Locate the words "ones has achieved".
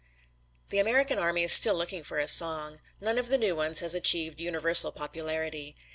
3.55-4.41